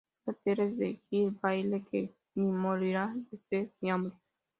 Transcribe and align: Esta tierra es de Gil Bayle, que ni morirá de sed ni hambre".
Esta 0.21 0.33
tierra 0.33 0.63
es 0.65 0.79
de 0.79 0.95
Gil 0.95 1.29
Bayle, 1.29 1.83
que 1.85 2.11
ni 2.33 2.47
morirá 2.51 3.13
de 3.29 3.37
sed 3.37 3.67
ni 3.81 3.91
hambre". 3.91 4.15